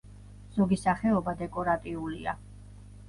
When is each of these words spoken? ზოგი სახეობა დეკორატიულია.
ზოგი 0.55 0.79
სახეობა 0.83 1.35
დეკორატიულია. 1.43 2.35